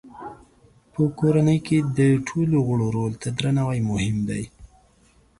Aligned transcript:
په 0.93 1.01
کورنۍ 1.19 1.57
کې 1.67 1.77
د 1.97 1.99
ټولو 2.27 2.57
غړو 2.67 2.87
رول 2.97 3.13
ته 3.21 3.27
درناوی 3.37 3.79
مهم 3.91 4.17
دی. 4.29 4.43